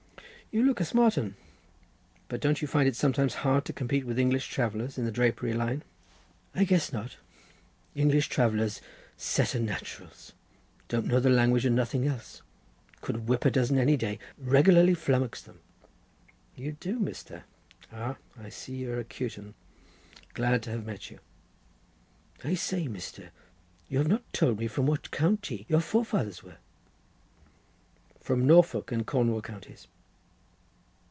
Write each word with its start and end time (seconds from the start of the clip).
"You 0.53 0.63
look 0.65 0.81
a 0.81 0.83
smart 0.83 1.17
un. 1.17 1.37
But 2.27 2.41
don't 2.41 2.61
you 2.61 2.67
find 2.67 2.85
it 2.85 2.97
sometimes 2.97 3.35
hard 3.35 3.63
to 3.63 3.71
compete 3.71 4.05
with 4.05 4.19
English 4.19 4.49
travellers 4.49 4.97
in 4.97 5.05
the 5.05 5.09
drapery 5.11 5.53
line?" 5.53 5.81
"I 6.53 6.65
guess 6.65 6.91
not. 6.91 7.15
English 7.95 8.27
travellers! 8.27 8.81
set 9.15 9.55
of 9.55 9.61
nat'rals. 9.61 10.33
Don't 10.89 11.05
know 11.05 11.21
the 11.21 11.29
language 11.29 11.63
and 11.65 11.73
nothing 11.73 12.05
else. 12.05 12.41
Could 12.99 13.29
whip 13.29 13.45
a 13.45 13.49
dozen 13.49 13.77
any 13.77 13.95
day. 13.95 14.19
Regularly 14.37 14.93
flummox 14.93 15.41
them." 15.41 15.61
"You 16.57 16.73
do, 16.73 16.99
Mr.? 16.99 17.43
Ah, 17.93 18.17
I 18.37 18.49
see 18.49 18.75
you're 18.75 18.99
a 18.99 19.05
cute 19.05 19.39
un. 19.39 19.53
Glad 20.33 20.63
to 20.63 20.71
have 20.71 20.85
met 20.85 21.09
you." 21.09 21.19
"I 22.43 22.55
say, 22.55 22.87
Mr., 22.89 23.29
you 23.87 23.99
have 23.99 24.09
not 24.09 24.33
told 24.33 24.59
me 24.59 24.67
from 24.67 24.85
what 24.85 25.11
county 25.11 25.65
your 25.69 25.79
forefathers 25.79 26.43
were." 26.43 26.57
"From 28.19 28.45
Norfolk 28.45 28.91
and 28.91 29.07
Cornwall 29.07 29.41
counties." 29.41 29.87